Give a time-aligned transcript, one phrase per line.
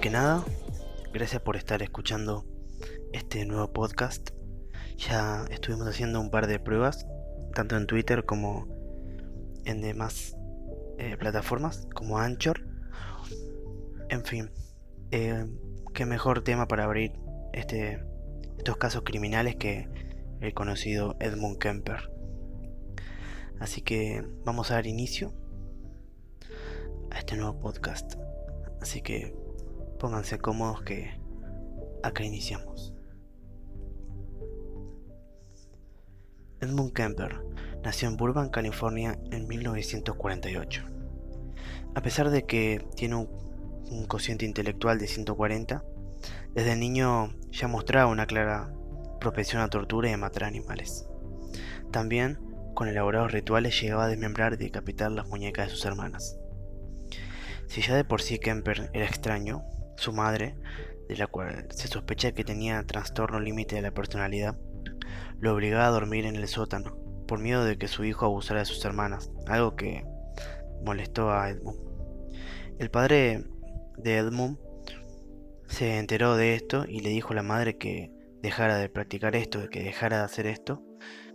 [0.00, 0.44] que nada,
[1.12, 2.44] gracias por estar escuchando
[3.12, 4.30] este nuevo podcast.
[4.96, 7.06] Ya estuvimos haciendo un par de pruebas,
[7.54, 8.66] tanto en Twitter como
[9.64, 10.36] en demás
[10.98, 12.66] eh, plataformas, como Anchor.
[14.08, 14.50] En fin,
[15.12, 15.46] eh,
[15.94, 17.12] qué mejor tema para abrir
[17.52, 18.04] este,
[18.58, 19.88] estos casos criminales que
[20.40, 22.10] el conocido Edmund Kemper.
[23.60, 25.32] Así que vamos a dar inicio
[27.12, 28.16] a este nuevo podcast.
[28.80, 29.43] Así que
[30.04, 31.18] pónganse cómodos que
[32.02, 32.92] acá iniciamos.
[36.60, 37.40] Edmund Kemper
[37.82, 40.84] nació en Burbank, California en 1948.
[41.94, 43.30] A pesar de que tiene un,
[43.90, 45.82] un cociente intelectual de 140,
[46.52, 48.74] desde niño ya mostraba una clara
[49.20, 51.08] propensión a tortura y a matar animales.
[51.92, 52.38] También,
[52.74, 56.36] con elaborados rituales, llegaba a desmembrar y decapitar las muñecas de sus hermanas.
[57.68, 59.64] Si ya de por sí Kemper era extraño,
[59.96, 60.56] su madre,
[61.08, 64.58] de la cual se sospecha que tenía trastorno límite de la personalidad,
[65.40, 68.66] lo obligaba a dormir en el sótano, por miedo de que su hijo abusara de
[68.66, 70.04] sus hermanas, algo que
[70.84, 71.78] molestó a Edmund.
[72.78, 73.44] El padre
[73.96, 74.58] de Edmund
[75.66, 79.68] se enteró de esto y le dijo a la madre que dejara de practicar esto,
[79.70, 80.82] que dejara de hacer esto,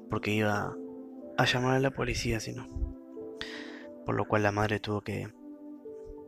[0.09, 0.75] porque iba
[1.37, 2.67] a llamar a la policía si no.
[4.05, 5.31] Por lo cual la madre tuvo que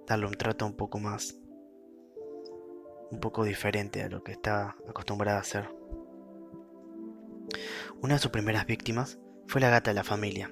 [0.07, 1.40] darle un trato un poco más,
[3.11, 5.69] un poco diferente a lo que estaba acostumbrada a hacer.
[8.01, 10.51] Una de sus primeras víctimas fue la gata de la familia,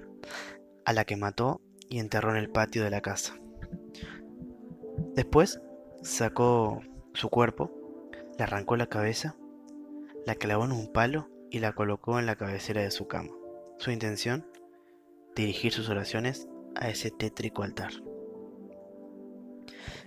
[0.85, 3.35] a la que mató y enterró en el patio de la casa.
[5.15, 5.61] Después
[6.01, 6.81] sacó
[7.13, 7.71] su cuerpo,
[8.37, 9.35] le arrancó la cabeza,
[10.25, 13.31] la clavó en un palo y la colocó en la cabecera de su cama.
[13.77, 14.45] Su intención,
[15.35, 17.91] dirigir sus oraciones a ese tétrico altar.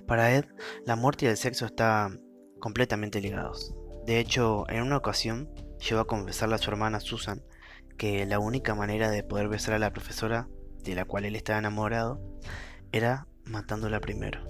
[0.06, 0.44] Para Ed,
[0.84, 2.21] la muerte y el sexo estaban
[2.62, 3.74] completamente ligados.
[4.06, 5.50] De hecho, en una ocasión,
[5.80, 7.42] llegó a confesarle a su hermana Susan
[7.98, 10.48] que la única manera de poder besar a la profesora
[10.84, 12.22] de la cual él estaba enamorado
[12.92, 14.48] era matándola primero.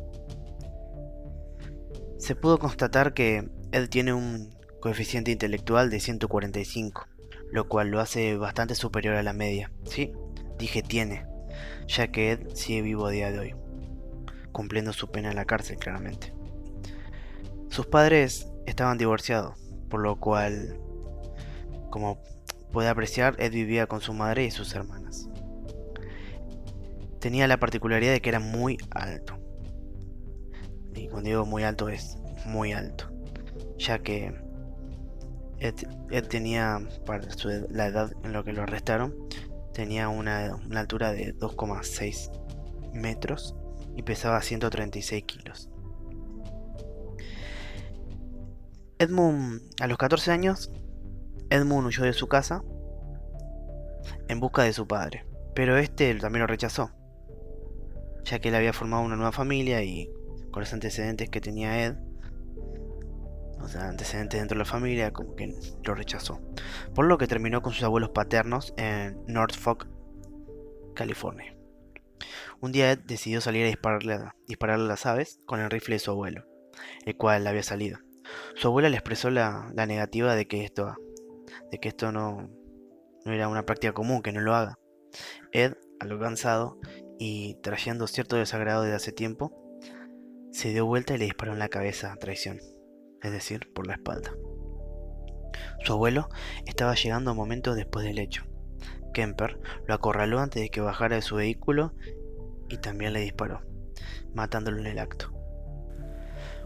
[2.18, 7.06] Se pudo constatar que Ed tiene un coeficiente intelectual de 145,
[7.50, 9.72] lo cual lo hace bastante superior a la media.
[9.84, 10.12] Sí,
[10.58, 11.24] dije tiene,
[11.88, 13.54] ya que Ed sigue vivo a día de hoy,
[14.52, 16.41] cumpliendo su pena en la cárcel claramente.
[17.72, 20.78] Sus padres estaban divorciados, por lo cual,
[21.88, 22.22] como
[22.70, 25.30] puede apreciar, Ed vivía con su madre y sus hermanas.
[27.18, 29.38] Tenía la particularidad de que era muy alto.
[30.94, 33.10] Y cuando digo muy alto es muy alto,
[33.78, 34.34] ya que
[35.58, 37.26] Ed, tenía, para
[37.70, 39.14] la edad en lo que lo arrestaron,
[39.72, 43.56] tenía una altura de 2,6 metros
[43.96, 45.71] y pesaba 136 kilos.
[49.02, 50.70] Edmund, a los 14 años,
[51.50, 52.62] Edmund huyó de su casa
[54.28, 56.92] en busca de su padre, pero este también lo rechazó,
[58.24, 60.08] ya que él había formado una nueva familia y
[60.52, 61.96] con los antecedentes que tenía Ed,
[63.60, 65.52] o sea, antecedentes dentro de la familia, como que
[65.84, 66.40] lo rechazó.
[66.94, 69.88] Por lo que terminó con sus abuelos paternos en Norfolk,
[70.94, 71.56] California.
[72.60, 76.00] Un día Ed decidió salir a dispararle, dispararle a las aves con el rifle de
[76.00, 76.44] su abuelo,
[77.04, 77.98] el cual había salido.
[78.56, 80.94] Su abuela le expresó la, negativa de que esto,
[81.70, 82.50] de que esto no,
[83.24, 84.78] era una práctica común, que no lo haga.
[85.52, 86.78] Ed, algo cansado
[87.18, 89.52] y trayendo cierto desagrado desde hace tiempo,
[90.50, 92.60] se dio vuelta y le disparó en la cabeza a traición
[93.22, 94.32] es decir, por la espalda.
[95.84, 96.28] Su abuelo
[96.66, 98.44] estaba llegando momentos después del hecho.
[99.14, 101.94] Kemper lo acorraló antes de que bajara de su vehículo
[102.68, 103.62] y también le disparó,
[104.34, 105.32] matándolo en el acto.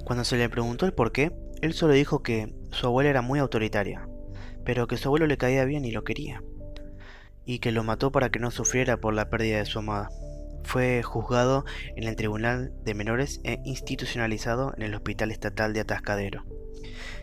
[0.05, 1.33] Cuando se le preguntó el por qué,
[1.63, 4.09] él solo dijo que su abuela era muy autoritaria,
[4.65, 6.43] pero que su abuelo le caía bien y lo quería,
[7.45, 10.11] y que lo mató para que no sufriera por la pérdida de su amada.
[10.65, 11.65] Fue juzgado
[11.95, 16.45] en el Tribunal de Menores e institucionalizado en el Hospital Estatal de Atascadero.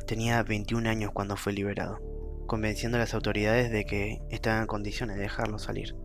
[0.07, 1.99] Tenía 21 años cuando fue liberado,
[2.47, 5.95] convenciendo a las autoridades de que estaba en condiciones de dejarlo salir.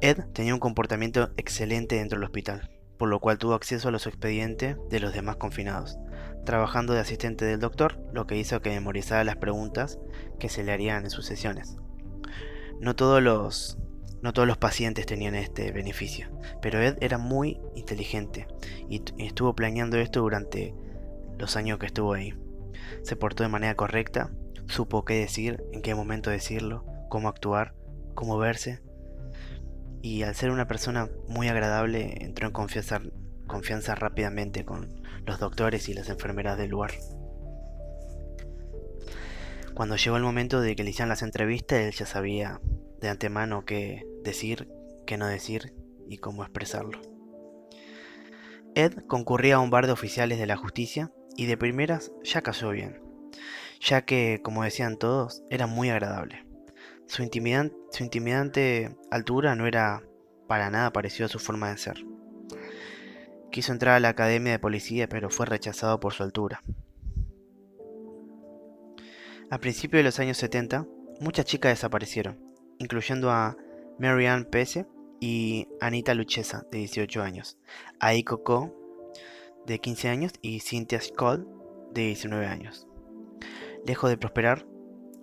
[0.00, 4.06] Ed tenía un comportamiento excelente dentro del hospital, por lo cual tuvo acceso a los
[4.06, 5.96] expedientes de los demás confinados,
[6.46, 9.98] trabajando de asistente del doctor, lo que hizo que memorizara las preguntas
[10.38, 11.76] que se le harían en sus sesiones.
[12.80, 13.78] No todos los
[14.22, 16.28] no todos los pacientes tenían este beneficio,
[16.62, 18.48] pero Ed era muy inteligente
[18.88, 20.74] y estuvo planeando esto durante
[21.38, 22.34] los años que estuvo ahí.
[23.02, 24.30] Se portó de manera correcta,
[24.66, 27.74] supo qué decir, en qué momento decirlo, cómo actuar,
[28.14, 28.80] cómo verse,
[30.02, 33.02] y al ser una persona muy agradable entró en confianza
[33.46, 36.92] confianza rápidamente con los doctores y las enfermeras del lugar.
[39.74, 42.60] Cuando llegó el momento de que le hicieran las entrevistas, él ya sabía
[43.00, 44.68] de antemano qué decir,
[45.06, 45.74] qué no decir
[46.08, 47.00] y cómo expresarlo.
[48.74, 52.70] Ed concurría a un bar de oficiales de la justicia y de primeras ya cayó
[52.70, 53.02] bien,
[53.80, 56.46] ya que, como decían todos, era muy agradable.
[57.06, 57.22] Su,
[57.90, 60.02] su intimidante altura no era
[60.48, 62.15] para nada parecido a su forma de ser.
[63.56, 66.60] Quiso entrar a la academia de policía, pero fue rechazado por su altura.
[69.48, 70.86] A principios de los años 70,
[71.20, 72.38] muchas chicas desaparecieron,
[72.78, 73.56] incluyendo a
[73.98, 74.84] Marianne Pese
[75.20, 77.56] y Anita Luchesa, de 18 años,
[77.98, 78.74] Aiko Ko,
[79.64, 81.48] de 15 años, y Cynthia Skoll,
[81.94, 82.86] de 19 años.
[83.86, 84.66] Lejos de prosperar,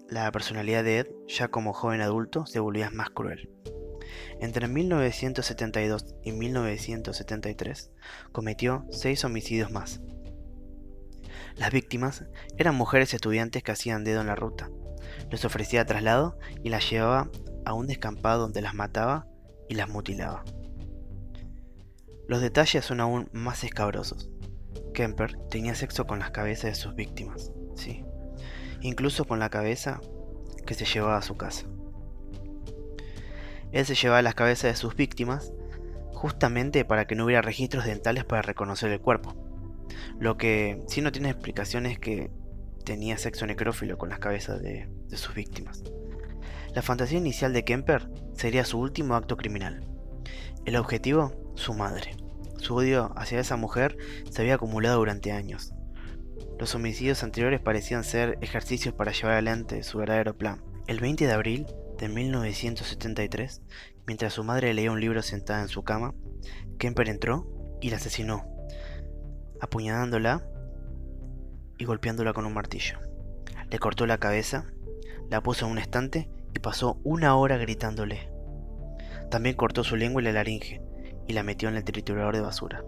[0.09, 3.51] la personalidad de Ed, ya como joven adulto, se volvía más cruel.
[4.39, 7.91] Entre 1972 y 1973
[8.31, 10.01] cometió seis homicidios más.
[11.55, 12.25] Las víctimas
[12.57, 14.69] eran mujeres estudiantes que hacían dedo en la ruta.
[15.29, 17.29] Les ofrecía traslado y las llevaba
[17.65, 19.27] a un descampado donde las mataba
[19.69, 20.43] y las mutilaba.
[22.27, 24.29] Los detalles son aún más escabrosos.
[24.93, 28.03] Kemper tenía sexo con las cabezas de sus víctimas, sí,
[28.81, 30.01] incluso con la cabeza
[30.65, 31.65] que se llevaba a su casa.
[33.73, 35.51] Él se llevaba las cabezas de sus víctimas
[36.13, 39.35] justamente para que no hubiera registros dentales para reconocer el cuerpo.
[40.19, 42.31] Lo que sí no tiene explicación es que
[42.85, 45.83] tenía sexo necrófilo con las cabezas de, de sus víctimas.
[46.73, 49.85] La fantasía inicial de Kemper sería su último acto criminal.
[50.65, 52.15] El objetivo, su madre.
[52.57, 53.97] Su odio hacia esa mujer
[54.29, 55.73] se había acumulado durante años.
[56.59, 60.63] Los homicidios anteriores parecían ser ejercicios para llevar adelante su verdadero plan.
[60.87, 61.67] El 20 de abril
[61.97, 63.61] de 1973,
[64.05, 66.13] mientras su madre leía un libro sentada en su cama,
[66.77, 67.47] Kemper entró
[67.81, 68.45] y la asesinó,
[69.61, 70.45] apuñalándola
[71.77, 72.99] y golpeándola con un martillo.
[73.69, 74.71] Le cortó la cabeza,
[75.29, 78.29] la puso en un estante y pasó una hora gritándole.
[79.29, 80.81] También cortó su lengua y la laringe
[81.27, 82.83] y la metió en el triturador de basura.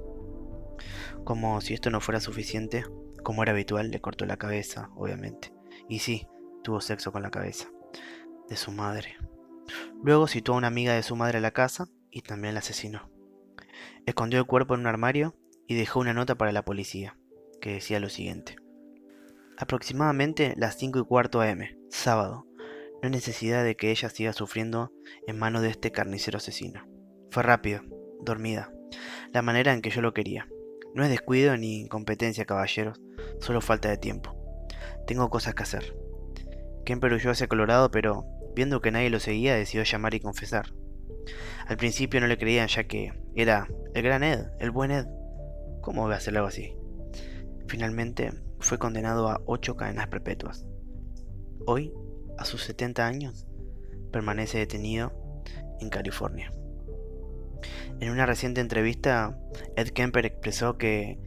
[1.23, 2.83] Como si esto no fuera suficiente,
[3.23, 5.53] como era habitual, le cortó la cabeza, obviamente.
[5.89, 6.27] Y sí,
[6.63, 7.69] tuvo sexo con la cabeza
[8.49, 9.17] de su madre.
[10.03, 13.09] Luego citó a una amiga de su madre a la casa y también la asesinó.
[14.05, 15.35] Escondió el cuerpo en un armario
[15.67, 17.17] y dejó una nota para la policía,
[17.59, 18.55] que decía lo siguiente.
[19.57, 21.59] Aproximadamente las 5 y cuarto am,
[21.89, 22.45] sábado.
[22.59, 24.91] No hay necesidad de que ella siga sufriendo
[25.27, 26.87] en manos de este carnicero asesino.
[27.31, 27.81] Fue rápido,
[28.21, 28.71] dormida,
[29.33, 30.47] la manera en que yo lo quería.
[30.93, 33.01] No es descuido ni incompetencia, caballeros,
[33.39, 34.35] solo falta de tiempo.
[35.07, 35.97] Tengo cosas que hacer.
[36.85, 38.25] Kemper huyó hacia Colorado, pero
[38.55, 40.73] Viendo que nadie lo seguía, decidió llamar y confesar.
[41.67, 45.05] Al principio no le creían ya que era el gran Ed, el buen Ed.
[45.81, 46.75] ¿Cómo va a hacer algo así?
[47.67, 50.65] Finalmente fue condenado a ocho cadenas perpetuas.
[51.65, 51.93] Hoy,
[52.37, 53.45] a sus 70 años,
[54.11, 55.11] permanece detenido
[55.81, 56.51] en California.
[57.99, 59.37] En una reciente entrevista,
[59.75, 61.19] Ed Kemper expresó que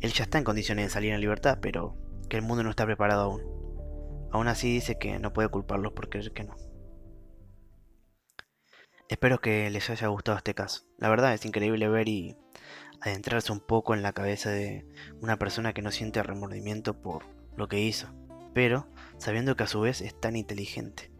[0.00, 1.96] él ya está en condiciones de salir en libertad, pero
[2.28, 3.42] que el mundo no está preparado aún.
[4.30, 6.56] Aún así dice que no puede culparlos por creer que no.
[9.26, 10.82] Espero que les haya gustado este caso.
[10.98, 12.36] La verdad es increíble ver y
[13.00, 14.86] adentrarse un poco en la cabeza de
[15.20, 17.24] una persona que no siente remordimiento por
[17.56, 18.06] lo que hizo,
[18.54, 18.86] pero
[19.18, 21.10] sabiendo que a su vez es tan inteligente.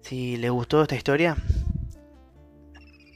[0.00, 1.36] Si les gustó esta historia,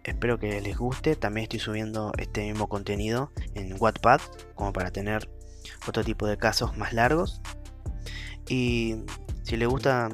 [0.05, 1.17] Espero que les guste.
[1.17, 4.21] También estoy subiendo este mismo contenido en Wattpad,
[4.55, 5.31] como para tener
[5.89, 7.41] otro tipo de casos más largos.
[8.47, 8.97] Y
[9.43, 10.11] si les gusta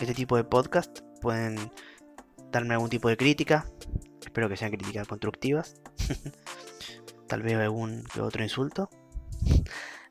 [0.00, 1.72] este tipo de podcast, pueden
[2.52, 3.66] darme algún tipo de crítica.
[4.24, 5.74] Espero que sean críticas constructivas.
[7.26, 8.88] Tal vez algún otro insulto.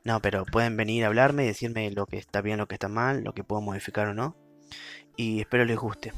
[0.06, 2.86] No, pero pueden venir a hablarme y decirme lo que está bien, lo que está
[2.86, 4.36] mal, lo que puedo modificar o no.
[5.16, 6.12] Y espero les guste.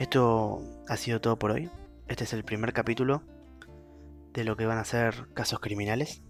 [0.00, 1.70] Esto ha sido todo por hoy.
[2.08, 3.22] Este es el primer capítulo
[4.32, 6.24] de lo que van a ser casos criminales.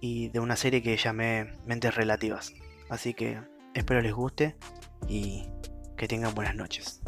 [0.00, 2.54] Y de una serie que llamé Mentes Relativas.
[2.88, 3.40] Así que
[3.74, 4.54] espero les guste
[5.08, 5.48] y
[5.96, 7.02] que tengan buenas noches.